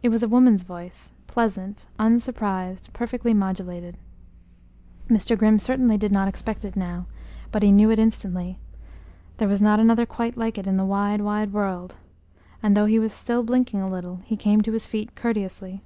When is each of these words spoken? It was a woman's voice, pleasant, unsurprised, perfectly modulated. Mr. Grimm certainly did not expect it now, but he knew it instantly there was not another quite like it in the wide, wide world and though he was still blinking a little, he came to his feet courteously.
It 0.00 0.10
was 0.10 0.22
a 0.22 0.28
woman's 0.28 0.62
voice, 0.62 1.12
pleasant, 1.26 1.88
unsurprised, 1.98 2.92
perfectly 2.92 3.34
modulated. 3.34 3.96
Mr. 5.08 5.36
Grimm 5.36 5.58
certainly 5.58 5.98
did 5.98 6.12
not 6.12 6.28
expect 6.28 6.64
it 6.64 6.76
now, 6.76 7.06
but 7.50 7.64
he 7.64 7.72
knew 7.72 7.90
it 7.90 7.98
instantly 7.98 8.60
there 9.38 9.48
was 9.48 9.60
not 9.60 9.80
another 9.80 10.06
quite 10.06 10.36
like 10.36 10.56
it 10.56 10.68
in 10.68 10.76
the 10.76 10.84
wide, 10.86 11.20
wide 11.20 11.52
world 11.52 11.96
and 12.62 12.76
though 12.76 12.86
he 12.86 13.00
was 13.00 13.12
still 13.12 13.42
blinking 13.42 13.80
a 13.82 13.90
little, 13.90 14.20
he 14.24 14.36
came 14.36 14.60
to 14.60 14.70
his 14.72 14.86
feet 14.86 15.16
courteously. 15.16 15.82